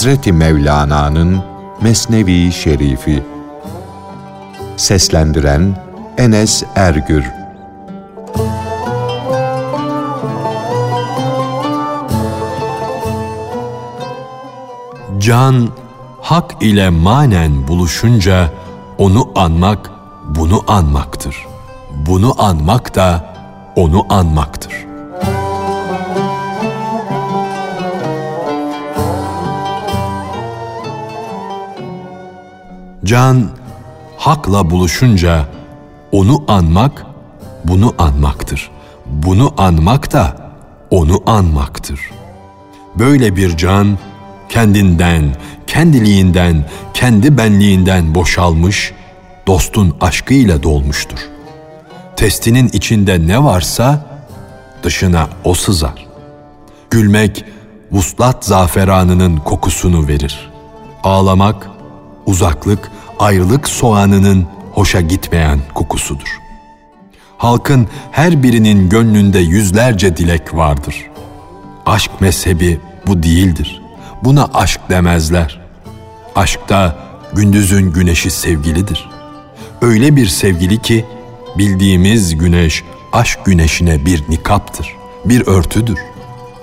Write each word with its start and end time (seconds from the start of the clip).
Hazreti 0.00 0.32
Mevlana'nın 0.32 1.42
Mesnevi 1.80 2.52
Şerifi 2.52 3.22
Seslendiren 4.76 5.76
Enes 6.18 6.62
Ergür 6.74 7.24
Can, 15.18 15.68
hak 16.20 16.54
ile 16.60 16.90
manen 16.90 17.68
buluşunca 17.68 18.50
onu 18.98 19.30
anmak, 19.34 19.90
bunu 20.28 20.64
anmaktır. 20.68 21.46
Bunu 22.06 22.42
anmak 22.42 22.94
da 22.94 23.34
onu 23.76 24.06
anmaktır. 24.08 24.89
Can, 33.10 33.50
hakla 34.16 34.70
buluşunca 34.70 35.48
onu 36.12 36.44
anmak, 36.48 37.06
bunu 37.64 37.94
anmaktır. 37.98 38.70
Bunu 39.06 39.54
anmak 39.58 40.12
da 40.12 40.52
onu 40.90 41.22
anmaktır. 41.26 42.00
Böyle 42.98 43.36
bir 43.36 43.56
can, 43.56 43.98
kendinden, 44.48 45.34
kendiliğinden, 45.66 46.64
kendi 46.94 47.38
benliğinden 47.38 48.14
boşalmış, 48.14 48.92
dostun 49.46 49.96
aşkıyla 50.00 50.62
dolmuştur. 50.62 51.18
Testinin 52.16 52.68
içinde 52.68 53.26
ne 53.26 53.44
varsa 53.44 54.06
dışına 54.82 55.28
o 55.44 55.54
sızar. 55.54 56.06
Gülmek, 56.90 57.44
vuslat 57.92 58.44
zaferanının 58.44 59.36
kokusunu 59.36 60.08
verir. 60.08 60.50
Ağlamak, 61.04 61.70
uzaklık, 62.26 62.90
ayrılık 63.20 63.68
soğanının 63.68 64.46
hoşa 64.72 65.00
gitmeyen 65.00 65.60
kokusudur. 65.74 66.38
Halkın 67.38 67.88
her 68.10 68.42
birinin 68.42 68.88
gönlünde 68.88 69.38
yüzlerce 69.38 70.16
dilek 70.16 70.54
vardır. 70.54 71.10
Aşk 71.86 72.10
mezhebi 72.20 72.80
bu 73.06 73.22
değildir. 73.22 73.82
Buna 74.24 74.48
aşk 74.54 74.80
demezler. 74.88 75.60
Aşkta 76.36 76.98
gündüzün 77.32 77.92
güneşi 77.92 78.30
sevgilidir. 78.30 79.10
Öyle 79.82 80.16
bir 80.16 80.26
sevgili 80.26 80.82
ki 80.82 81.04
bildiğimiz 81.58 82.38
güneş 82.38 82.84
aşk 83.12 83.44
güneşine 83.44 84.06
bir 84.06 84.24
nikaptır, 84.28 84.96
bir 85.24 85.46
örtüdür. 85.46 85.98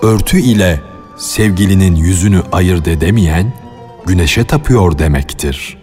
Örtü 0.02 0.40
ile 0.40 0.80
sevgilinin 1.18 1.96
yüzünü 1.96 2.42
ayırt 2.52 2.88
edemeyen 2.88 3.52
güneşe 4.06 4.44
tapıyor 4.44 4.98
demektir. 4.98 5.78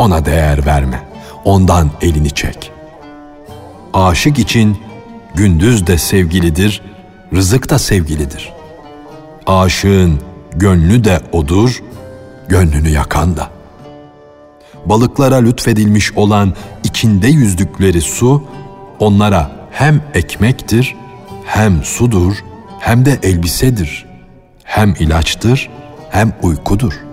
Ona 0.00 0.24
değer 0.24 0.66
verme, 0.66 1.00
ondan 1.44 1.90
elini 2.00 2.30
çek. 2.30 2.72
Aşık 3.94 4.38
için 4.38 4.78
gündüz 5.34 5.86
de 5.86 5.98
sevgilidir, 5.98 6.82
rızık 7.34 7.70
da 7.70 7.78
sevgilidir. 7.78 8.52
Aşığın 9.46 10.20
gönlü 10.56 11.04
de 11.04 11.20
odur, 11.32 11.82
gönlünü 12.48 12.88
yakan 12.88 13.36
da. 13.36 13.50
Balıklara 14.84 15.36
lütfedilmiş 15.36 16.12
olan 16.12 16.54
içinde 16.84 17.28
yüzdükleri 17.28 18.00
su, 18.00 18.44
onlara 18.98 19.50
hem 19.70 20.02
ekmektir, 20.14 20.96
hem 21.46 21.84
sudur, 21.84 22.34
hem 22.78 23.04
de 23.04 23.18
elbisedir, 23.22 24.06
hem 24.64 24.94
ilaçtır, 24.98 25.70
hem 26.10 26.32
uykudur.'' 26.42 27.10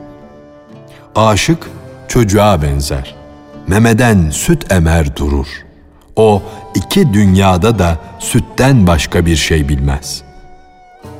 Aşık 1.18 1.69
çocuğa 2.07 2.62
benzer. 2.62 3.16
Memeden 3.68 4.29
süt 4.29 4.72
emer 4.72 5.16
durur. 5.16 5.47
O 6.16 6.44
iki 6.75 7.13
dünyada 7.13 7.79
da 7.79 7.97
sütten 8.19 8.88
başka 8.88 9.25
bir 9.25 9.35
şey 9.35 9.69
bilmez. 9.69 10.22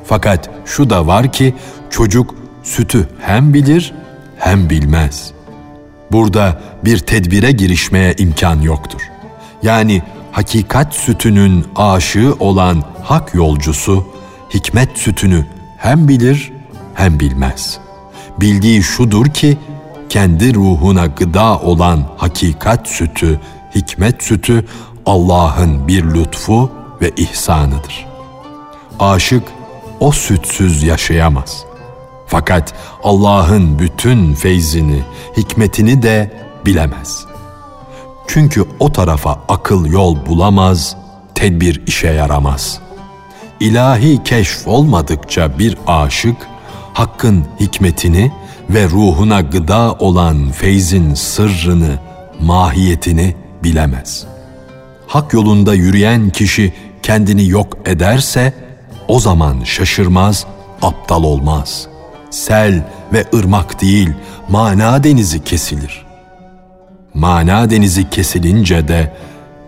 Fakat 0.04 0.50
şu 0.64 0.90
da 0.90 1.06
var 1.06 1.32
ki 1.32 1.54
çocuk 1.90 2.34
sütü 2.62 3.08
hem 3.20 3.54
bilir 3.54 3.94
hem 4.38 4.70
bilmez. 4.70 5.32
Burada 6.12 6.60
bir 6.84 6.98
tedbire 6.98 7.52
girişmeye 7.52 8.14
imkan 8.18 8.60
yoktur. 8.60 9.00
Yani 9.62 10.02
hakikat 10.32 10.94
sütünün 10.94 11.66
aşığı 11.76 12.34
olan 12.38 12.84
hak 13.04 13.34
yolcusu 13.34 14.06
hikmet 14.54 14.98
sütünü 14.98 15.46
hem 15.78 16.08
bilir 16.08 16.52
hem 16.94 17.20
bilmez. 17.20 17.78
Bildiği 18.40 18.82
şudur 18.82 19.26
ki 19.26 19.58
kendi 20.08 20.54
ruhuna 20.54 21.06
gıda 21.06 21.58
olan 21.60 22.04
hakikat 22.16 22.88
sütü, 22.88 23.40
hikmet 23.74 24.22
sütü 24.22 24.64
Allah'ın 25.06 25.88
bir 25.88 26.04
lütfu 26.04 26.70
ve 27.00 27.10
ihsanıdır. 27.16 28.06
Aşık 29.00 29.42
o 30.00 30.12
sütsüz 30.12 30.82
yaşayamaz. 30.82 31.64
Fakat 32.26 32.74
Allah'ın 33.02 33.78
bütün 33.78 34.34
feyzini, 34.34 35.02
hikmetini 35.36 36.02
de 36.02 36.32
bilemez. 36.66 37.26
Çünkü 38.26 38.64
o 38.78 38.92
tarafa 38.92 39.40
akıl 39.48 39.86
yol 39.86 40.26
bulamaz, 40.26 40.96
tedbir 41.34 41.82
işe 41.86 42.08
yaramaz. 42.08 42.80
İlahi 43.60 44.22
keşf 44.24 44.68
olmadıkça 44.68 45.58
bir 45.58 45.78
aşık, 45.86 46.36
hakkın 46.92 47.44
hikmetini 47.60 48.32
ve 48.70 48.84
ruhuna 48.84 49.40
gıda 49.40 49.92
olan 49.92 50.50
feyzin 50.50 51.14
sırrını, 51.14 51.98
mahiyetini 52.40 53.34
bilemez. 53.64 54.26
Hak 55.06 55.32
yolunda 55.32 55.74
yürüyen 55.74 56.30
kişi 56.30 56.72
kendini 57.02 57.48
yok 57.48 57.76
ederse 57.84 58.54
o 59.08 59.20
zaman 59.20 59.64
şaşırmaz, 59.64 60.46
aptal 60.82 61.22
olmaz. 61.22 61.86
Sel 62.30 62.84
ve 63.12 63.24
ırmak 63.34 63.80
değil, 63.80 64.10
mana 64.48 65.04
denizi 65.04 65.44
kesilir. 65.44 66.06
Mana 67.14 67.70
denizi 67.70 68.10
kesilince 68.10 68.88
de 68.88 69.16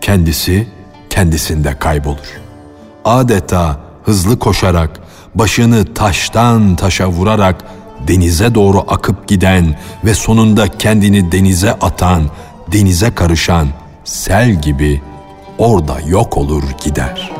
kendisi 0.01 0.69
kendisinde 1.11 1.79
kaybolur. 1.79 2.41
Adeta 3.05 3.81
hızlı 4.05 4.39
koşarak, 4.39 5.01
başını 5.35 5.95
taştan 5.95 6.77
taşa 6.77 7.09
vurarak 7.09 7.65
denize 8.09 8.55
doğru 8.55 8.85
akıp 8.89 9.29
giden 9.29 9.77
ve 10.05 10.15
sonunda 10.15 10.69
kendini 10.69 11.33
denize 11.33 11.73
atan, 11.73 12.23
denize 12.73 13.15
karışan 13.15 13.69
sel 14.05 14.63
gibi 14.63 15.03
orada 15.59 16.01
yok 16.01 16.37
olur 16.37 16.63
gider.'' 16.85 17.40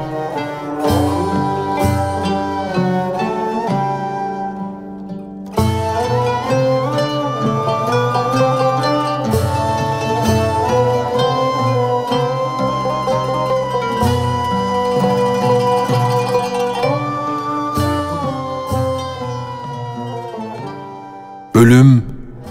Ölüm 21.61 22.03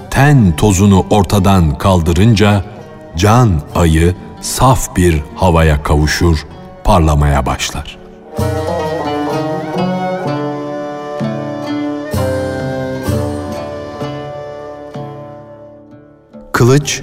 ten 0.09 0.55
tozunu 0.55 1.05
ortadan 1.09 1.77
kaldırınca 1.77 2.63
can 3.17 3.61
ayı 3.75 4.15
saf 4.41 4.95
bir 4.95 5.23
havaya 5.35 5.83
kavuşur, 5.83 6.45
parlamaya 6.83 7.45
başlar. 7.45 7.97
Kılıç 16.51 17.01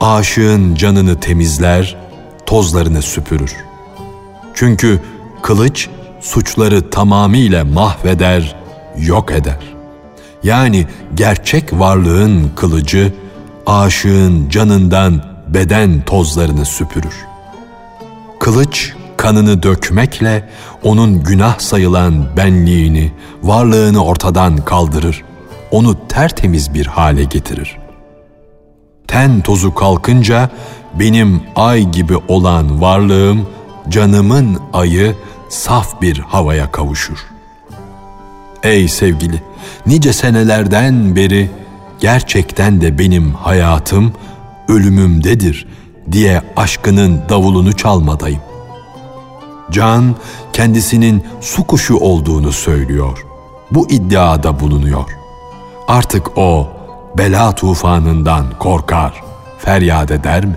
aşığın 0.00 0.74
canını 0.74 1.20
temizler, 1.20 1.96
tozlarını 2.46 3.02
süpürür. 3.02 3.56
Çünkü 4.54 5.00
kılıç 5.42 5.88
suçları 6.20 6.90
tamamıyla 6.90 7.64
mahveder, 7.64 8.56
yok 8.98 9.30
eder. 9.30 9.75
Yani 10.46 10.86
gerçek 11.14 11.72
varlığın 11.72 12.50
kılıcı 12.56 13.12
aşığın 13.66 14.48
canından 14.48 15.22
beden 15.48 16.00
tozlarını 16.00 16.64
süpürür. 16.64 17.26
Kılıç 18.40 18.92
kanını 19.16 19.62
dökmekle 19.62 20.48
onun 20.82 21.22
günah 21.22 21.58
sayılan 21.58 22.36
benliğini, 22.36 23.12
varlığını 23.42 24.04
ortadan 24.04 24.56
kaldırır. 24.56 25.24
Onu 25.70 26.08
tertemiz 26.08 26.74
bir 26.74 26.86
hale 26.86 27.24
getirir. 27.24 27.78
Ten 29.08 29.40
tozu 29.40 29.74
kalkınca 29.74 30.50
benim 30.94 31.42
ay 31.56 31.90
gibi 31.90 32.16
olan 32.28 32.80
varlığım, 32.80 33.48
canımın 33.88 34.58
ayı 34.72 35.14
saf 35.48 36.02
bir 36.02 36.18
havaya 36.18 36.70
kavuşur. 36.70 37.35
Ey 38.66 38.88
sevgili, 38.88 39.42
nice 39.86 40.12
senelerden 40.12 41.16
beri 41.16 41.50
gerçekten 42.00 42.80
de 42.80 42.98
benim 42.98 43.34
hayatım 43.34 44.12
ölümümdedir 44.68 45.66
diye 46.12 46.42
aşkının 46.56 47.22
davulunu 47.28 47.72
çalmadayım. 47.72 48.40
Can 49.70 50.16
kendisinin 50.52 51.24
su 51.40 51.64
kuşu 51.64 51.96
olduğunu 51.96 52.52
söylüyor. 52.52 53.26
Bu 53.70 53.90
iddiada 53.90 54.60
bulunuyor. 54.60 55.10
Artık 55.88 56.38
o 56.38 56.68
bela 57.18 57.54
tufanından 57.54 58.46
korkar, 58.58 59.22
feryat 59.58 60.10
eder 60.10 60.44
mi? 60.44 60.56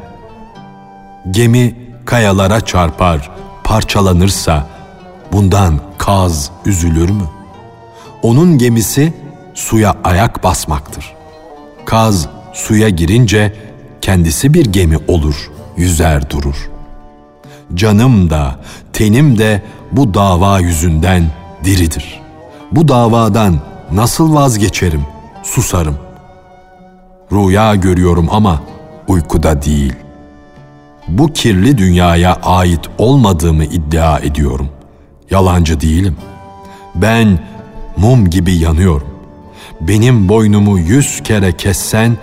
Gemi 1.32 1.76
kayalara 2.06 2.62
çarpar, 2.62 3.32
parçalanırsa 3.64 4.68
bundan 5.32 5.80
kaz 5.98 6.52
üzülür 6.66 7.10
mü? 7.10 7.39
Onun 8.24 8.58
gemisi 8.58 9.14
suya 9.54 9.96
ayak 10.04 10.44
basmaktır. 10.44 11.16
Kaz 11.86 12.28
suya 12.54 12.90
girince 12.90 13.54
kendisi 14.02 14.54
bir 14.54 14.66
gemi 14.66 14.98
olur, 15.08 15.52
yüzer 15.78 16.30
durur. 16.30 16.70
Canım 17.74 18.30
da, 18.30 18.56
tenim 18.94 19.38
de 19.38 19.62
bu 19.92 20.14
dava 20.14 20.60
yüzünden 20.60 21.32
diridir. 21.64 22.22
Bu 22.72 22.88
davadan 22.88 23.60
nasıl 23.92 24.34
vazgeçerim, 24.34 25.06
susarım. 25.44 25.98
Rüya 27.32 27.76
görüyorum 27.76 28.28
ama 28.32 28.62
uykuda 29.08 29.62
değil. 29.62 29.94
Bu 31.08 31.28
kirli 31.34 31.78
dünyaya 31.78 32.34
ait 32.36 32.80
olmadığımı 32.98 33.64
iddia 33.64 34.20
ediyorum. 34.20 34.70
Yalancı 35.32 35.82
değilim. 35.82 36.18
Ben 36.96 37.40
mum 38.00 38.30
gibi 38.30 38.56
yanıyorum. 38.56 39.08
Benim 39.82 40.30
boynumu 40.30 40.80
yüz 40.80 41.24
kere 41.24 41.58
kessen 41.58 42.18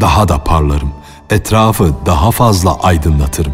daha 0.00 0.28
da 0.28 0.44
parlarım. 0.44 0.92
Etrafı 1.30 1.92
daha 2.06 2.30
fazla 2.30 2.80
aydınlatırım. 2.80 3.52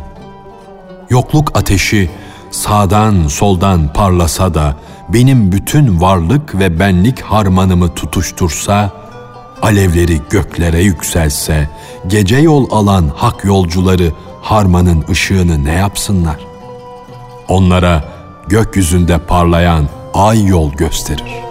Yokluk 1.10 1.58
ateşi 1.58 2.10
sağdan 2.50 3.28
soldan 3.28 3.92
parlasa 3.92 4.54
da 4.54 4.76
benim 5.08 5.52
bütün 5.52 6.00
varlık 6.00 6.58
ve 6.58 6.80
benlik 6.80 7.20
harmanımı 7.20 7.94
tutuştursa, 7.94 8.90
alevleri 9.62 10.20
göklere 10.30 10.82
yükselse, 10.82 11.70
gece 12.06 12.36
yol 12.36 12.70
alan 12.70 13.10
hak 13.16 13.44
yolcuları 13.44 14.12
harmanın 14.42 15.04
ışığını 15.10 15.64
ne 15.64 15.72
yapsınlar? 15.72 16.36
Onlara 17.48 18.04
gökyüzünde 18.48 19.18
parlayan 19.18 19.88
ay 20.14 20.46
yol 20.46 20.72
gösterir.'' 20.72 21.49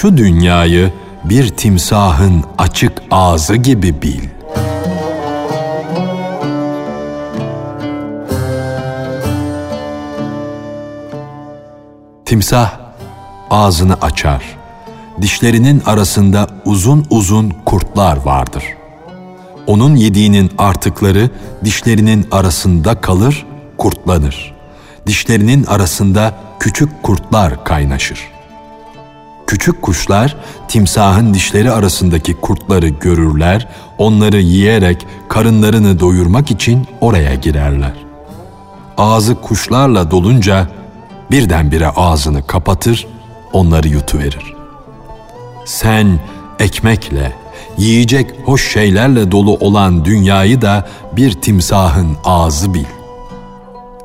Şu 0.00 0.16
dünyayı 0.16 0.92
bir 1.24 1.48
timsahın 1.48 2.44
açık 2.58 3.02
ağzı 3.10 3.56
gibi 3.56 4.02
bil. 4.02 4.28
Timsah 12.24 12.72
ağzını 13.50 13.94
açar. 13.94 14.42
Dişlerinin 15.22 15.82
arasında 15.86 16.46
uzun 16.64 17.06
uzun 17.10 17.52
kurtlar 17.64 18.16
vardır. 18.16 18.64
Onun 19.66 19.96
yediğinin 19.96 20.50
artıkları 20.58 21.30
dişlerinin 21.64 22.26
arasında 22.30 23.00
kalır, 23.00 23.46
kurtlanır. 23.78 24.54
Dişlerinin 25.06 25.64
arasında 25.64 26.34
küçük 26.60 27.02
kurtlar 27.02 27.64
kaynaşır.'' 27.64 28.39
Küçük 29.50 29.82
kuşlar 29.82 30.36
timsahın 30.68 31.34
dişleri 31.34 31.70
arasındaki 31.70 32.34
kurtları 32.34 32.88
görürler, 32.88 33.68
onları 33.98 34.40
yiyerek 34.40 35.06
karınlarını 35.28 36.00
doyurmak 36.00 36.50
için 36.50 36.86
oraya 37.00 37.34
girerler. 37.34 37.92
Ağzı 38.98 39.34
kuşlarla 39.34 40.10
dolunca 40.10 40.68
birdenbire 41.30 41.88
ağzını 41.88 42.46
kapatır, 42.46 43.06
onları 43.52 43.88
yutuverir. 43.88 44.54
Sen 45.64 46.20
ekmekle, 46.58 47.32
yiyecek 47.78 48.30
hoş 48.44 48.72
şeylerle 48.72 49.32
dolu 49.32 49.56
olan 49.56 50.04
dünyayı 50.04 50.62
da 50.62 50.88
bir 51.12 51.32
timsahın 51.32 52.16
ağzı 52.24 52.74
bil. 52.74 52.84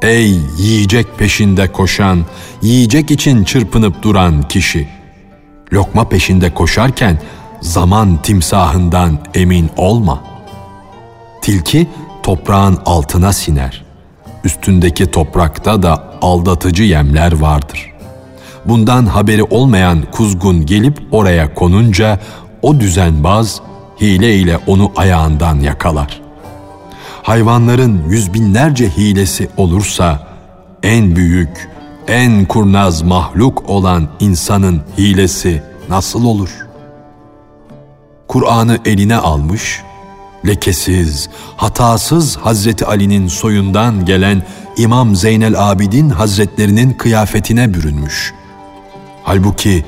Ey 0.02 0.40
yiyecek 0.58 1.18
peşinde 1.18 1.72
koşan, 1.72 2.26
yiyecek 2.62 3.12
için 3.12 3.44
çırpınıp 3.44 4.04
duran 4.04 4.42
kişi! 4.42 5.05
Lokma 5.76 6.10
peşinde 6.10 6.54
koşarken 6.54 7.20
zaman 7.62 8.22
timsahından 8.22 9.20
emin 9.34 9.70
olma. 9.78 10.24
Tilki 11.42 11.88
toprağın 12.24 12.80
altına 12.86 13.34
siner. 13.34 13.86
Üstündeki 14.44 15.12
toprakta 15.12 15.84
da 15.84 16.04
aldatıcı 16.22 16.84
yemler 16.84 17.40
vardır. 17.40 17.92
Bundan 18.66 19.06
haberi 19.06 19.44
olmayan 19.44 20.04
kuzgun 20.12 20.66
gelip 20.66 20.98
oraya 21.12 21.54
konunca 21.54 22.20
o 22.62 22.80
düzenbaz 22.80 23.62
hile 24.02 24.36
ile 24.36 24.58
onu 24.68 24.92
ayağından 24.96 25.60
yakalar. 25.60 26.22
Hayvanların 27.24 28.10
yüz 28.10 28.34
binlerce 28.34 28.90
hilesi 28.90 29.50
olursa 29.58 30.28
en 30.84 31.16
büyük, 31.16 31.70
en 32.08 32.46
kurnaz 32.46 33.02
mahluk 33.02 33.70
olan 33.70 34.10
insanın 34.20 34.82
hilesi 34.98 35.64
nasıl 35.90 36.26
olur? 36.26 36.50
Kur'an'ı 38.28 38.80
eline 38.86 39.16
almış, 39.16 39.84
lekesiz, 40.48 41.30
hatasız 41.58 42.38
Hazreti 42.38 42.86
Ali'nin 42.86 43.28
soyundan 43.28 44.06
gelen 44.06 44.44
İmam 44.78 45.16
Zeynel 45.16 45.72
Abidin 45.72 46.10
Hazretlerinin 46.10 46.94
kıyafetine 46.94 47.74
bürünmüş. 47.74 48.34
Halbuki 49.24 49.86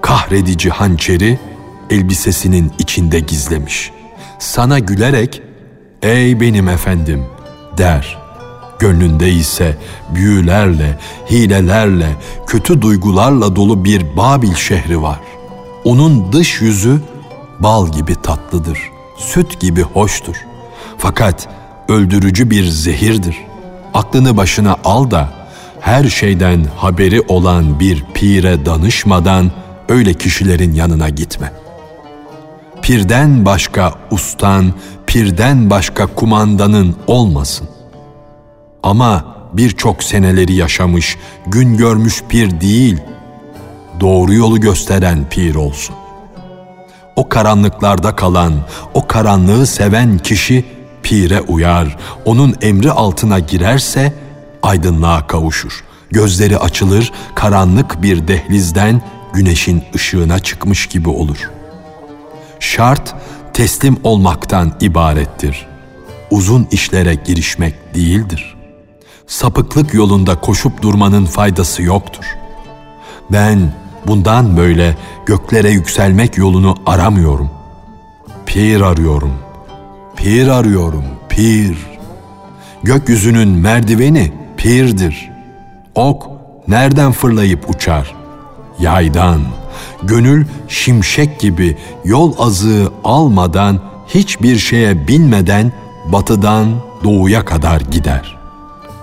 kahredici 0.00 0.70
hançeri 0.70 1.38
elbisesinin 1.90 2.72
içinde 2.78 3.20
gizlemiş. 3.20 3.92
Sana 4.38 4.78
gülerek, 4.78 5.42
''Ey 6.02 6.40
benim 6.40 6.68
efendim'' 6.68 7.26
der.'' 7.78 8.25
Gönlünde 8.78 9.30
ise 9.32 9.76
büyülerle, 10.14 10.98
hilelerle, 11.30 12.16
kötü 12.46 12.82
duygularla 12.82 13.56
dolu 13.56 13.84
bir 13.84 14.16
Babil 14.16 14.54
şehri 14.54 15.02
var. 15.02 15.20
Onun 15.84 16.32
dış 16.32 16.60
yüzü 16.60 17.00
bal 17.60 17.92
gibi 17.92 18.14
tatlıdır, 18.22 18.78
süt 19.18 19.60
gibi 19.60 19.82
hoştur. 19.82 20.36
Fakat 20.98 21.48
öldürücü 21.88 22.50
bir 22.50 22.64
zehirdir. 22.64 23.36
Aklını 23.94 24.36
başına 24.36 24.76
al 24.84 25.10
da 25.10 25.28
her 25.80 26.04
şeyden 26.04 26.66
haberi 26.76 27.20
olan 27.20 27.80
bir 27.80 28.04
pire 28.14 28.66
danışmadan 28.66 29.50
öyle 29.88 30.14
kişilerin 30.14 30.74
yanına 30.74 31.08
gitme. 31.08 31.52
Pirden 32.82 33.44
başka 33.44 33.94
ustan, 34.10 34.72
pirden 35.06 35.70
başka 35.70 36.06
kumandanın 36.06 36.96
olmasın. 37.06 37.68
Ama 38.82 39.36
birçok 39.52 40.02
seneleri 40.02 40.54
yaşamış, 40.54 41.16
gün 41.46 41.76
görmüş 41.76 42.22
pir 42.28 42.60
değil, 42.60 43.00
doğru 44.00 44.34
yolu 44.34 44.60
gösteren 44.60 45.28
pir 45.30 45.54
olsun. 45.54 45.96
O 47.16 47.28
karanlıklarda 47.28 48.16
kalan, 48.16 48.52
o 48.94 49.06
karanlığı 49.06 49.66
seven 49.66 50.18
kişi 50.18 50.64
pire 51.02 51.40
uyar, 51.40 51.96
onun 52.24 52.54
emri 52.62 52.90
altına 52.90 53.38
girerse 53.38 54.12
aydınlığa 54.62 55.26
kavuşur. 55.26 55.84
Gözleri 56.10 56.58
açılır, 56.58 57.12
karanlık 57.34 58.02
bir 58.02 58.28
dehlizden 58.28 59.02
güneşin 59.32 59.82
ışığına 59.94 60.38
çıkmış 60.38 60.86
gibi 60.86 61.08
olur. 61.08 61.50
Şart 62.60 63.14
teslim 63.52 63.96
olmaktan 64.04 64.72
ibarettir. 64.80 65.66
Uzun 66.30 66.68
işlere 66.70 67.14
girişmek 67.14 67.94
değildir.'' 67.94 68.55
Sapıklık 69.26 69.94
yolunda 69.94 70.40
koşup 70.40 70.82
durmanın 70.82 71.26
faydası 71.26 71.82
yoktur. 71.82 72.24
Ben 73.32 73.72
bundan 74.06 74.56
böyle 74.56 74.96
göklere 75.26 75.70
yükselmek 75.70 76.38
yolunu 76.38 76.74
aramıyorum. 76.86 77.50
Pir 78.46 78.80
arıyorum. 78.80 79.32
Pir 80.16 80.48
arıyorum, 80.48 81.04
pir. 81.28 81.76
Gökyüzünün 82.82 83.48
merdiveni 83.48 84.32
pirdir. 84.56 85.30
Ok 85.94 86.30
nereden 86.68 87.12
fırlayıp 87.12 87.70
uçar? 87.70 88.14
Yaydan. 88.78 89.40
Gönül 90.02 90.46
şimşek 90.68 91.40
gibi 91.40 91.76
yol 92.04 92.34
azığı 92.38 92.92
almadan, 93.04 93.80
hiçbir 94.08 94.58
şeye 94.58 95.08
binmeden 95.08 95.72
batıdan 96.12 96.68
doğuya 97.04 97.44
kadar 97.44 97.80
gider. 97.80 98.36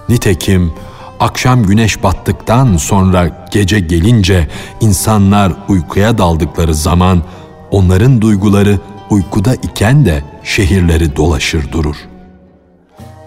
Nitekim 0.10 0.74
akşam 1.20 1.64
güneş 1.64 2.04
battıktan 2.04 2.78
sonra 2.78 3.48
gece 3.52 3.80
gelince 3.80 4.48
insanlar 4.82 5.54
uykuya 5.68 6.18
daldıkları 6.18 6.76
zaman 6.76 7.24
onların 7.72 8.22
duyguları 8.22 8.80
uykuda 9.10 9.56
iken 9.56 10.06
de 10.06 10.24
şehirleri 10.44 11.16
dolaşır 11.16 11.72
durur. 11.72 11.96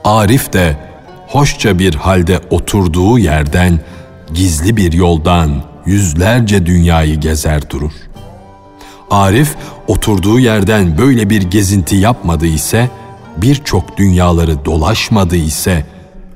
Arif 0.04 0.52
de 0.52 0.76
hoşça 1.28 1.78
bir 1.78 1.95
halde 1.95 2.40
oturduğu 2.50 3.18
yerden 3.18 3.80
gizli 4.35 4.76
bir 4.76 4.92
yoldan 4.92 5.62
yüzlerce 5.87 6.66
dünyayı 6.66 7.21
gezer 7.21 7.71
durur. 7.71 7.92
Arif 9.11 9.56
oturduğu 9.87 10.38
yerden 10.40 10.99
böyle 10.99 11.30
bir 11.30 11.42
gezinti 11.42 11.97
yapmadı 11.97 12.47
ise, 12.47 12.90
birçok 13.37 13.97
dünyaları 13.97 14.64
dolaşmadı 14.64 15.37
ise, 15.37 15.87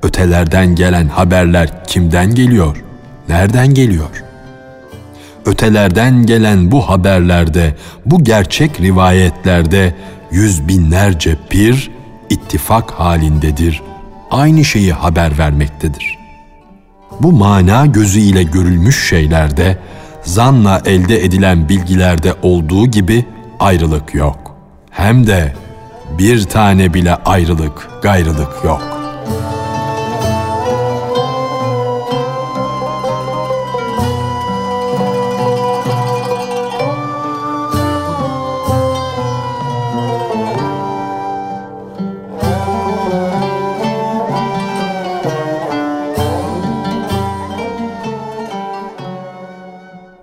ötelerden 0.02 0.74
gelen 0.74 1.08
haberler 1.08 1.84
kimden 1.84 2.34
geliyor, 2.34 2.76
nereden 3.28 3.74
geliyor? 3.74 4.24
Ötelerden 5.46 6.26
gelen 6.26 6.70
bu 6.70 6.88
haberlerde, 6.88 7.76
bu 8.06 8.24
gerçek 8.24 8.80
rivayetlerde 8.80 9.94
yüz 10.30 10.68
binlerce 10.68 11.36
pir 11.48 11.90
ittifak 12.30 12.90
halindedir, 12.90 13.82
aynı 14.30 14.64
şeyi 14.64 14.92
haber 14.92 15.38
vermektedir. 15.38 16.18
Bu 17.20 17.32
mana 17.32 17.86
gözüyle 17.86 18.42
görülmüş 18.42 19.08
şeylerde, 19.08 19.78
zanla 20.22 20.82
elde 20.86 21.24
edilen 21.24 21.68
bilgilerde 21.68 22.34
olduğu 22.42 22.86
gibi 22.86 23.24
ayrılık 23.60 24.14
yok. 24.14 24.56
Hem 24.90 25.26
de 25.26 25.54
bir 26.18 26.44
tane 26.44 26.94
bile 26.94 27.14
ayrılık, 27.14 27.88
gayrılık 28.02 28.64
yok.'' 28.64 29.00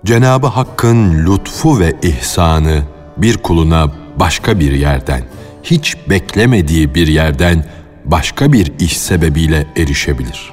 Cenabı 0.08 0.46
Hakk'ın 0.46 1.26
lütfu 1.26 1.80
ve 1.80 1.96
ihsanı 2.02 2.82
bir 3.16 3.36
kuluna 3.36 3.92
başka 4.16 4.60
bir 4.60 4.72
yerden, 4.72 5.22
hiç 5.62 5.96
beklemediği 6.10 6.94
bir 6.94 7.06
yerden 7.06 7.64
başka 8.04 8.52
bir 8.52 8.72
iş 8.80 8.98
sebebiyle 8.98 9.66
erişebilir. 9.76 10.52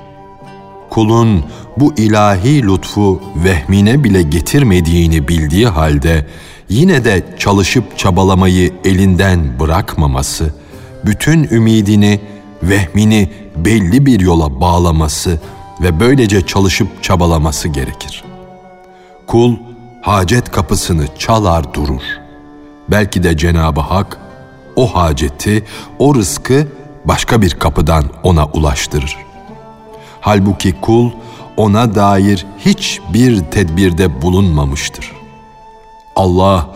Kulun 0.90 1.44
bu 1.78 1.94
ilahi 1.98 2.64
lütfu 2.64 3.22
vehmine 3.36 4.04
bile 4.04 4.22
getirmediğini 4.22 5.28
bildiği 5.28 5.68
halde 5.68 6.26
yine 6.70 7.06
de 7.06 7.24
çalışıp 7.40 7.98
çabalamayı 7.98 8.74
elinden 8.86 9.60
bırakmaması, 9.60 10.54
bütün 11.06 11.44
ümidini, 11.52 12.20
vehmini 12.64 13.30
belli 13.56 14.06
bir 14.06 14.20
yola 14.20 14.62
bağlaması 14.62 15.40
ve 15.82 16.00
böylece 16.00 16.46
çalışıp 16.46 17.04
çabalaması 17.04 17.68
gerekir. 17.68 18.35
Kul 19.28 19.56
hacet 20.02 20.52
kapısını 20.52 21.08
çalar 21.18 21.74
durur. 21.74 22.02
Belki 22.90 23.24
de 23.24 23.38
Cenab-ı 23.38 23.82
Hak 23.82 24.20
o 24.76 24.96
haceti, 24.96 25.66
o 26.00 26.16
rızkı 26.16 26.68
başka 27.06 27.42
bir 27.42 27.52
kapıdan 27.52 28.06
ona 28.24 28.46
ulaştırır. 28.46 29.18
Halbuki 30.22 30.82
kul 30.82 31.12
ona 31.58 31.96
dair 31.96 32.46
hiçbir 32.60 33.44
tedbirde 33.44 34.22
bulunmamıştır. 34.22 35.12
Allah 36.16 36.68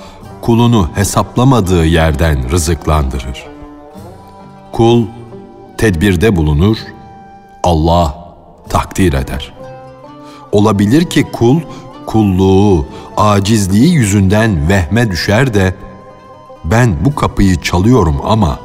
kulunu 0.41 0.89
hesaplamadığı 0.95 1.85
yerden 1.85 2.51
rızıklandırır. 2.51 3.45
Kul 4.71 5.05
tedbirde 5.77 6.35
bulunur, 6.35 6.77
Allah 7.63 8.33
takdir 8.69 9.13
eder. 9.13 9.53
Olabilir 10.51 11.09
ki 11.09 11.23
kul 11.31 11.59
kulluğu, 12.09 12.85
acizliği 13.17 13.93
yüzünden 13.93 14.69
vehme 14.69 15.11
düşer 15.11 15.53
de 15.53 15.75
ben 16.65 17.05
bu 17.05 17.15
kapıyı 17.15 17.61
çalıyorum 17.61 18.21
ama 18.23 18.59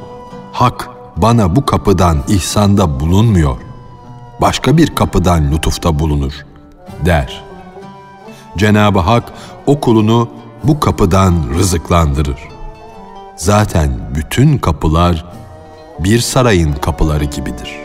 hak 0.53 0.91
bana 1.17 1.57
bu 1.57 1.67
kapıdan 1.67 2.23
ihsanda 2.29 3.01
bulunmuyor. 3.01 3.57
Başka 4.41 4.77
bir 4.77 4.95
kapıdan 4.95 5.53
lütufta 5.53 5.99
bulunur 5.99 6.33
der. 7.07 7.45
Cenab-ı 8.57 8.99
Hak 8.99 9.33
o 9.67 9.81
kulunu 9.81 10.29
bu 10.65 10.81
kapıdan 10.81 11.35
rızıklandırır. 11.59 12.41
Zaten 13.37 13.91
bütün 14.15 14.59
kapılar 14.59 15.25
bir 15.99 16.19
sarayın 16.19 16.73
kapıları 16.73 17.25
gibidir.'' 17.25 17.84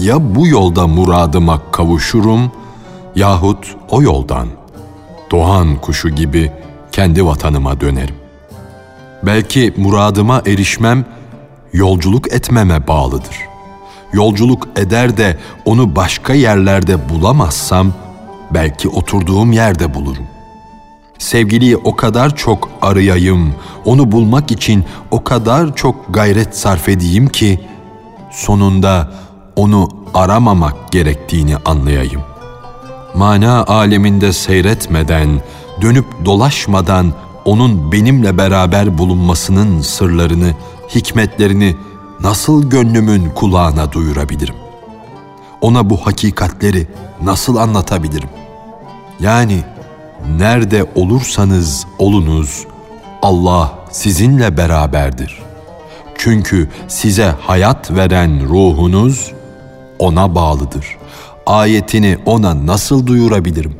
Ya 0.00 0.34
bu 0.34 0.46
yolda 0.46 0.86
muradıma 0.86 1.60
kavuşurum 1.72 2.52
yahut 3.16 3.76
o 3.90 4.02
yoldan 4.02 4.48
doğan 5.30 5.76
kuşu 5.76 6.08
gibi 6.08 6.52
kendi 6.92 7.26
vatanıma 7.26 7.80
dönerim. 7.80 8.14
Belki 9.22 9.74
muradıma 9.76 10.42
erişmem 10.46 11.04
yolculuk 11.72 12.32
etmeme 12.32 12.86
bağlıdır. 12.88 13.36
Yolculuk 14.12 14.68
eder 14.76 15.16
de 15.16 15.38
onu 15.64 15.96
başka 15.96 16.34
yerlerde 16.34 17.08
bulamazsam 17.08 17.92
belki 18.54 18.88
oturduğum 18.88 19.52
yerde 19.52 19.94
bulurum. 19.94 20.26
Sevgiliyi 21.18 21.76
o 21.76 21.96
kadar 21.96 22.36
çok 22.36 22.68
arayayım, 22.82 23.54
onu 23.84 24.12
bulmak 24.12 24.50
için 24.50 24.84
o 25.10 25.24
kadar 25.24 25.76
çok 25.76 26.14
gayret 26.14 26.56
sarf 26.56 26.88
edeyim 26.88 27.28
ki 27.28 27.60
sonunda 28.30 29.12
onu 29.60 29.88
aramamak 30.14 30.92
gerektiğini 30.92 31.56
anlayayım. 31.56 32.22
Mana 33.14 33.64
aleminde 33.64 34.32
seyretmeden, 34.32 35.42
dönüp 35.82 36.06
dolaşmadan 36.24 37.12
onun 37.44 37.92
benimle 37.92 38.38
beraber 38.38 38.98
bulunmasının 38.98 39.80
sırlarını, 39.80 40.54
hikmetlerini 40.94 41.76
nasıl 42.20 42.70
gönlümün 42.70 43.30
kulağına 43.30 43.92
duyurabilirim? 43.92 44.54
Ona 45.60 45.90
bu 45.90 45.96
hakikatleri 45.96 46.86
nasıl 47.22 47.56
anlatabilirim? 47.56 48.28
Yani 49.20 49.64
nerede 50.38 50.86
olursanız 50.94 51.86
olunuz 51.98 52.66
Allah 53.22 53.72
sizinle 53.90 54.56
beraberdir. 54.56 55.42
Çünkü 56.18 56.70
size 56.88 57.34
hayat 57.40 57.90
veren 57.90 58.48
ruhunuz 58.48 59.32
ona 60.00 60.34
bağlıdır. 60.34 60.86
Ayetini 61.46 62.18
ona 62.26 62.66
nasıl 62.66 63.06
duyurabilirim? 63.06 63.74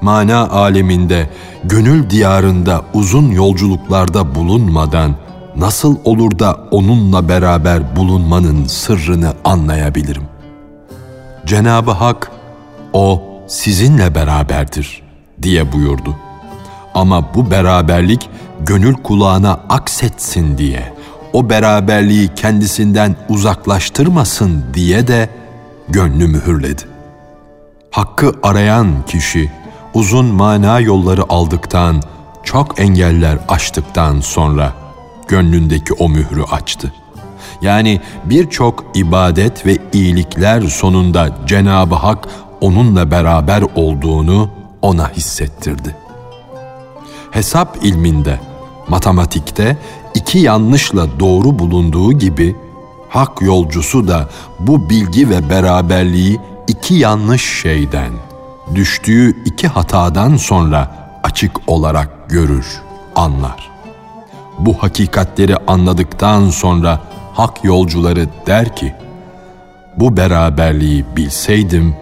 Mana 0.00 0.48
aleminde, 0.48 1.30
gönül 1.64 2.10
diyarında 2.10 2.82
uzun 2.94 3.30
yolculuklarda 3.30 4.34
bulunmadan 4.34 5.14
nasıl 5.56 5.96
olur 6.04 6.38
da 6.38 6.58
onunla 6.70 7.28
beraber 7.28 7.96
bulunmanın 7.96 8.64
sırrını 8.64 9.32
anlayabilirim? 9.44 10.22
Cenab-ı 11.46 11.90
Hak, 11.90 12.30
o 12.92 13.22
sizinle 13.46 14.14
beraberdir 14.14 15.02
diye 15.42 15.72
buyurdu. 15.72 16.16
Ama 16.94 17.34
bu 17.34 17.50
beraberlik 17.50 18.30
gönül 18.60 18.94
kulağına 18.94 19.60
aksetsin 19.68 20.58
diye.'' 20.58 20.99
O 21.32 21.50
beraberliği 21.50 22.28
kendisinden 22.36 23.16
uzaklaştırmasın 23.28 24.64
diye 24.74 25.08
de 25.08 25.28
gönlü 25.88 26.26
mühürledi. 26.26 26.82
Hakkı 27.90 28.32
arayan 28.42 29.06
kişi 29.06 29.50
uzun 29.94 30.26
mana 30.26 30.80
yolları 30.80 31.22
aldıktan, 31.28 32.02
çok 32.44 32.80
engeller 32.80 33.38
aştıktan 33.48 34.20
sonra 34.20 34.72
gönlündeki 35.28 35.92
o 35.94 36.08
mührü 36.08 36.42
açtı. 36.42 36.92
Yani 37.62 38.00
birçok 38.24 38.84
ibadet 38.94 39.66
ve 39.66 39.78
iyilikler 39.92 40.62
sonunda 40.62 41.36
Cenab-ı 41.46 41.94
Hak 41.94 42.28
onunla 42.60 43.10
beraber 43.10 43.64
olduğunu, 43.74 44.50
ona 44.82 45.10
hissettirdi. 45.10 45.96
Hesap 47.30 47.78
ilminde, 47.82 48.40
matematikte 48.88 49.76
iki 50.14 50.38
yanlışla 50.38 51.20
doğru 51.20 51.58
bulunduğu 51.58 52.12
gibi 52.12 52.56
hak 53.08 53.42
yolcusu 53.42 54.08
da 54.08 54.28
bu 54.58 54.90
bilgi 54.90 55.30
ve 55.30 55.50
beraberliği 55.50 56.40
iki 56.68 56.94
yanlış 56.94 57.60
şeyden, 57.62 58.12
düştüğü 58.74 59.44
iki 59.44 59.68
hatadan 59.68 60.36
sonra 60.36 61.10
açık 61.22 61.52
olarak 61.66 62.28
görür, 62.28 62.82
anlar. 63.16 63.70
Bu 64.58 64.74
hakikatleri 64.74 65.56
anladıktan 65.56 66.50
sonra 66.50 67.00
hak 67.32 67.64
yolcuları 67.64 68.28
der 68.46 68.76
ki, 68.76 68.94
bu 69.96 70.16
beraberliği 70.16 71.04
bilseydim 71.16 71.96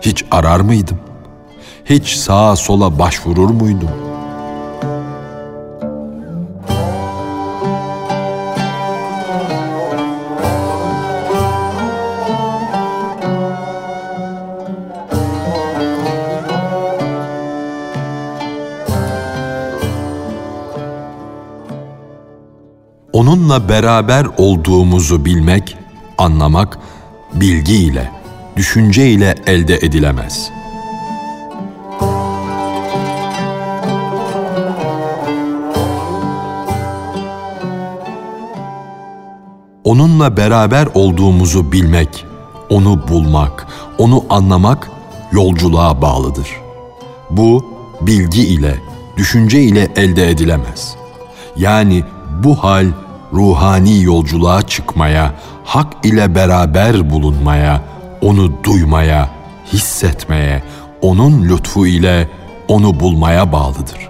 hiç 0.00 0.24
arar 0.30 0.60
mıydım? 0.60 0.98
Hiç 1.84 2.16
sağa 2.16 2.56
sola 2.56 2.98
başvurur 2.98 3.50
muydum?'' 3.50 4.15
Onunla 23.56 23.68
beraber 23.68 24.26
olduğumuzu 24.36 25.24
bilmek, 25.24 25.76
anlamak 26.18 26.78
bilgi 27.34 27.76
ile, 27.76 28.10
düşünce 28.56 29.10
ile 29.10 29.34
elde 29.46 29.74
edilemez. 29.76 30.50
Onunla 39.84 40.36
beraber 40.36 40.88
olduğumuzu 40.94 41.72
bilmek, 41.72 42.24
onu 42.70 43.08
bulmak, 43.08 43.66
onu 43.98 44.24
anlamak 44.30 44.90
yolculuğa 45.32 46.02
bağlıdır. 46.02 46.48
Bu 47.30 47.64
bilgi 48.00 48.46
ile, 48.46 48.74
düşünce 49.16 49.62
ile 49.62 49.88
elde 49.96 50.30
edilemez. 50.30 50.96
Yani 51.56 52.04
bu 52.44 52.54
hal 52.54 52.86
ruhani 53.36 54.02
yolculuğa 54.02 54.62
çıkmaya, 54.62 55.32
hak 55.64 56.04
ile 56.04 56.34
beraber 56.34 57.10
bulunmaya, 57.10 57.82
onu 58.20 58.64
duymaya, 58.64 59.30
hissetmeye, 59.72 60.62
onun 61.02 61.48
lütfu 61.48 61.86
ile 61.86 62.28
onu 62.68 63.00
bulmaya 63.00 63.52
bağlıdır. 63.52 64.08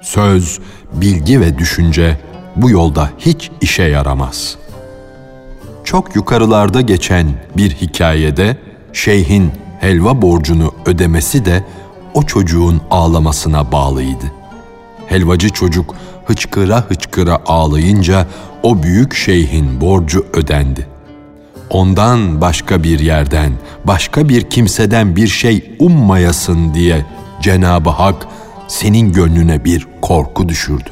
Söz, 0.00 0.58
bilgi 0.92 1.40
ve 1.40 1.58
düşünce 1.58 2.18
bu 2.56 2.70
yolda 2.70 3.10
hiç 3.18 3.50
işe 3.60 3.82
yaramaz. 3.82 4.56
Çok 5.84 6.16
yukarılarda 6.16 6.80
geçen 6.80 7.26
bir 7.56 7.70
hikayede 7.70 8.56
şeyhin 8.92 9.52
helva 9.80 10.22
borcunu 10.22 10.74
ödemesi 10.86 11.44
de 11.44 11.64
o 12.14 12.22
çocuğun 12.22 12.80
ağlamasına 12.90 13.72
bağlıydı. 13.72 14.32
Helvacı 15.06 15.50
çocuk 15.50 15.94
hıçkıra 16.26 16.84
hıçkıra 16.88 17.38
ağlayınca 17.46 18.26
o 18.62 18.82
büyük 18.82 19.14
şeyhin 19.14 19.80
borcu 19.80 20.26
ödendi. 20.32 20.86
Ondan 21.70 22.40
başka 22.40 22.82
bir 22.82 23.00
yerden, 23.00 23.52
başka 23.84 24.28
bir 24.28 24.50
kimseden 24.50 25.16
bir 25.16 25.28
şey 25.28 25.76
ummayasın 25.78 26.74
diye 26.74 27.06
Cenab-ı 27.40 27.90
Hak 27.90 28.26
senin 28.68 29.12
gönlüne 29.12 29.64
bir 29.64 29.86
korku 30.02 30.48
düşürdü. 30.48 30.90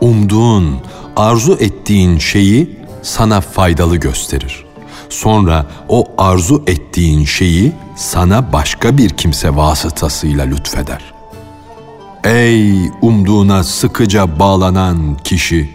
Umduğun, 0.00 0.78
arzu 1.16 1.56
ettiğin 1.60 2.18
şeyi 2.18 2.76
sana 3.02 3.40
faydalı 3.40 3.96
gösterir. 3.96 4.64
Sonra 5.08 5.66
o 5.88 6.06
arzu 6.18 6.62
ettiğin 6.66 7.24
şeyi 7.24 7.72
sana 7.96 8.52
başka 8.52 8.98
bir 8.98 9.10
kimse 9.10 9.56
vasıtasıyla 9.56 10.44
lütfeder. 10.44 11.13
Ey 12.24 12.90
umduğuna 13.02 13.64
sıkıca 13.64 14.38
bağlanan 14.38 15.16
kişi! 15.24 15.74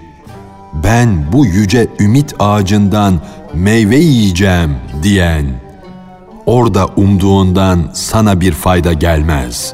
Ben 0.74 1.32
bu 1.32 1.46
yüce 1.46 1.88
ümit 2.00 2.36
ağacından 2.40 3.22
meyve 3.54 3.96
yiyeceğim 3.96 4.76
diyen, 5.04 5.46
orada 6.46 6.86
umduğundan 6.86 7.92
sana 7.94 8.42
bir 8.42 8.52
fayda 8.52 8.94
gelmez 8.94 9.74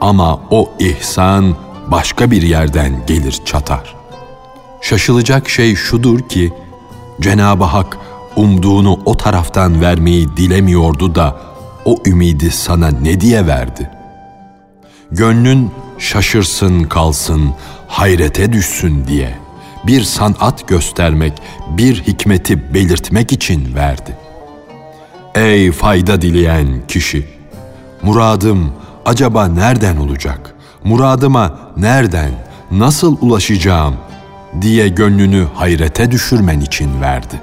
ama 0.00 0.40
o 0.50 0.70
ihsan 0.78 1.56
başka 1.86 2.30
bir 2.30 2.42
yerden 2.42 3.06
gelir 3.06 3.40
çatar. 3.44 3.94
Şaşılacak 4.80 5.48
şey 5.48 5.74
şudur 5.74 6.20
ki, 6.20 6.52
Cenab-ı 7.20 7.64
Hak 7.64 7.98
umduğunu 8.36 9.00
o 9.04 9.16
taraftan 9.16 9.80
vermeyi 9.80 10.36
dilemiyordu 10.36 11.14
da 11.14 11.40
o 11.84 11.98
ümidi 12.06 12.50
sana 12.50 12.88
ne 12.88 13.20
diye 13.20 13.46
verdi? 13.46 13.95
Gönlün 15.10 15.70
şaşırsın 15.98 16.84
kalsın, 16.84 17.50
hayrete 17.88 18.52
düşsün 18.52 19.04
diye 19.06 19.38
bir 19.86 20.02
sanat 20.02 20.68
göstermek, 20.68 21.32
bir 21.68 22.02
hikmeti 22.02 22.74
belirtmek 22.74 23.32
için 23.32 23.74
verdi. 23.74 24.16
Ey 25.34 25.72
fayda 25.72 26.22
dileyen 26.22 26.68
kişi! 26.88 27.26
Muradım 28.02 28.72
acaba 29.04 29.46
nereden 29.46 29.96
olacak? 29.96 30.54
Muradıma 30.84 31.58
nereden, 31.76 32.30
nasıl 32.70 33.16
ulaşacağım 33.20 33.94
diye 34.60 34.88
gönlünü 34.88 35.46
hayrete 35.54 36.10
düşürmen 36.10 36.60
için 36.60 37.00
verdi. 37.00 37.40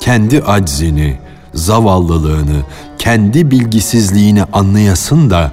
Kendi 0.00 0.42
aczini, 0.42 1.18
zavallılığını, 1.54 2.62
kendi 2.98 3.50
bilgisizliğini 3.50 4.44
anlayasın 4.44 5.30
da 5.30 5.52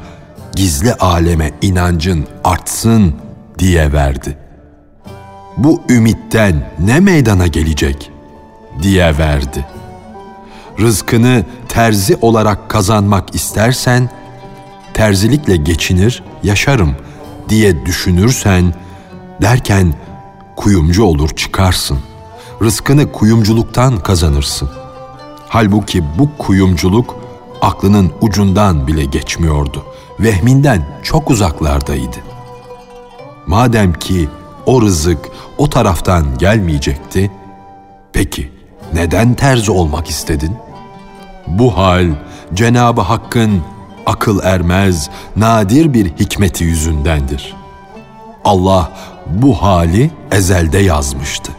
gizli 0.55 0.93
aleme 0.93 1.51
inancın 1.61 2.27
artsın 2.43 3.15
diye 3.59 3.93
verdi. 3.93 4.37
Bu 5.57 5.81
ümitten 5.89 6.73
ne 6.79 6.99
meydana 6.99 7.47
gelecek 7.47 8.11
diye 8.81 9.17
verdi. 9.17 9.65
Rızkını 10.79 11.45
terzi 11.69 12.17
olarak 12.21 12.69
kazanmak 12.69 13.35
istersen 13.35 14.09
terzilikle 14.93 15.55
geçinir, 15.55 16.23
yaşarım 16.43 16.95
diye 17.49 17.85
düşünürsen 17.85 18.73
derken 19.41 19.93
kuyumcu 20.55 21.03
olur 21.03 21.29
çıkarsın. 21.29 21.99
Rızkını 22.61 23.11
kuyumculuktan 23.11 23.99
kazanırsın. 23.99 24.69
Halbuki 25.49 26.03
bu 26.19 26.29
kuyumculuk 26.37 27.15
aklının 27.61 28.11
ucundan 28.21 28.87
bile 28.87 29.05
geçmiyordu 29.05 29.83
vehminden 30.19 30.81
çok 31.03 31.31
uzaklardaydı. 31.31 32.17
Madem 33.47 33.93
ki 33.93 34.29
o 34.65 34.81
rızık 34.81 35.29
o 35.57 35.69
taraftan 35.69 36.37
gelmeyecekti, 36.37 37.31
peki 38.13 38.51
neden 38.93 39.33
terzi 39.33 39.71
olmak 39.71 40.09
istedin? 40.09 40.55
Bu 41.47 41.77
hal 41.77 42.05
Cenabı 42.53 43.01
Hakk'ın 43.01 43.61
akıl 44.05 44.39
ermez, 44.43 45.09
nadir 45.35 45.93
bir 45.93 46.05
hikmeti 46.05 46.63
yüzündendir. 46.63 47.55
Allah 48.45 48.91
bu 49.27 49.61
hali 49.61 50.11
ezelde 50.31 50.77
yazmıştı. 50.77 51.51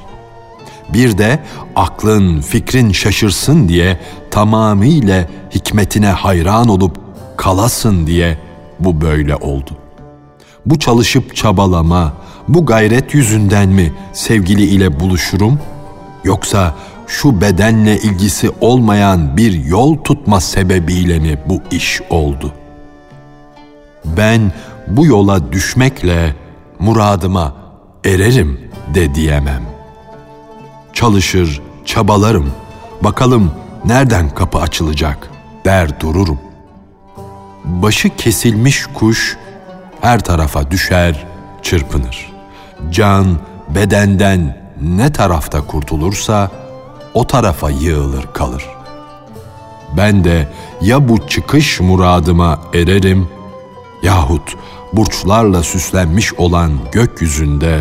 Bir 0.93 1.19
de 1.19 1.43
aklın, 1.77 2.41
fikrin 2.41 2.93
şaşırsın 2.93 3.69
diye 3.69 4.01
tamamıyla 4.31 5.27
hikmetine 5.51 6.09
hayran 6.09 6.69
olup 6.69 7.04
kalasın 7.37 8.07
diye 8.07 8.39
bu 8.81 9.01
böyle 9.01 9.37
oldu. 9.37 9.71
Bu 10.67 10.79
çalışıp 10.79 11.37
çabalama, 11.37 12.13
bu 12.49 12.67
gayret 12.67 13.15
yüzünden 13.15 13.69
mi 13.69 13.93
sevgili 14.13 14.65
ile 14.65 15.01
buluşurum? 15.01 15.61
Yoksa 16.25 16.75
şu 17.07 17.41
bedenle 17.41 17.99
ilgisi 17.99 18.51
olmayan 18.61 19.37
bir 19.37 19.65
yol 19.65 19.97
tutma 19.97 20.41
sebebiyle 20.41 21.19
mi 21.19 21.39
bu 21.49 21.61
iş 21.71 22.01
oldu? 22.11 22.53
Ben 24.05 24.53
bu 24.87 25.07
yola 25.07 25.53
düşmekle 25.53 26.35
muradıma 26.79 27.55
ererim 28.05 28.61
de 28.95 29.15
diyemem. 29.15 29.63
Çalışır, 30.93 31.63
çabalarım, 31.85 32.53
bakalım 33.01 33.53
nereden 33.85 34.31
kapı 34.31 34.59
açılacak 34.59 35.31
der 35.65 36.01
dururum 36.01 36.39
başı 37.65 38.17
kesilmiş 38.17 38.87
kuş 38.95 39.37
her 40.01 40.21
tarafa 40.21 40.71
düşer, 40.71 41.27
çırpınır. 41.63 42.33
Can 42.91 43.39
bedenden 43.69 44.65
ne 44.81 45.13
tarafta 45.13 45.67
kurtulursa 45.67 46.51
o 47.15 47.27
tarafa 47.27 47.71
yığılır 47.71 48.27
kalır. 48.33 48.67
Ben 49.97 50.25
de 50.25 50.49
ya 50.81 51.09
bu 51.09 51.29
çıkış 51.29 51.81
muradıma 51.81 52.61
ererim 52.75 53.29
yahut 54.03 54.57
burçlarla 54.93 55.63
süslenmiş 55.63 56.35
olan 56.35 56.73
gökyüzünde 56.93 57.81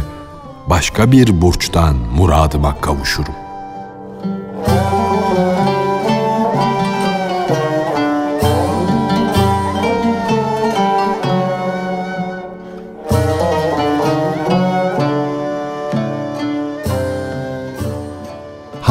başka 0.67 1.11
bir 1.11 1.41
burçtan 1.41 1.95
muradıma 1.95 2.81
kavuşurum. 2.81 3.42